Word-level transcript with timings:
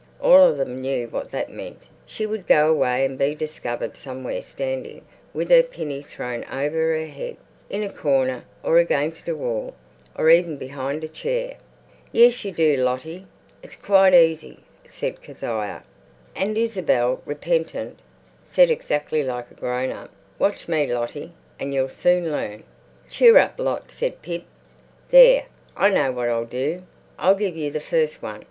All 0.19 0.49
of 0.49 0.57
them 0.57 0.81
knew 0.81 1.07
what 1.09 1.29
that 1.29 1.51
meant. 1.51 1.83
She 2.07 2.25
would 2.25 2.47
go 2.47 2.71
away 2.71 3.05
and 3.05 3.19
be 3.19 3.35
discovered 3.35 3.95
somewhere 3.95 4.41
standing 4.41 5.05
with 5.31 5.51
her 5.51 5.61
pinny 5.61 6.01
thrown 6.01 6.43
over 6.51 6.97
her 6.97 7.05
head, 7.05 7.37
in 7.69 7.83
a 7.83 7.93
corner, 7.93 8.43
or 8.63 8.79
against 8.79 9.29
a 9.29 9.35
wall, 9.35 9.75
or 10.17 10.31
even 10.31 10.57
behind 10.57 11.03
a 11.03 11.07
chair. 11.07 11.55
"Yes, 12.11 12.43
you 12.43 12.51
do, 12.51 12.77
Lottie. 12.77 13.27
It's 13.61 13.75
quite 13.75 14.15
easy," 14.15 14.61
said 14.89 15.21
Kezia. 15.21 15.83
And 16.35 16.57
Isabel, 16.57 17.21
repentant, 17.23 17.99
said 18.43 18.71
exactly 18.71 19.21
like 19.23 19.51
a 19.51 19.53
grown 19.53 19.91
up, 19.91 20.09
"Watch 20.39 20.67
me, 20.67 20.91
Lottie, 20.91 21.31
and 21.59 21.75
you'll 21.75 21.89
soon 21.89 22.31
learn." 22.31 22.63
"Cheer 23.11 23.37
up, 23.37 23.59
Lot," 23.59 23.91
said 23.91 24.23
Pip. 24.23 24.45
"There, 25.11 25.43
I 25.77 25.91
know 25.91 26.11
what 26.11 26.27
I'll 26.27 26.45
do. 26.45 26.81
I'll 27.19 27.35
give 27.35 27.55
you 27.55 27.69
the 27.69 27.79
first 27.79 28.23
one. 28.23 28.39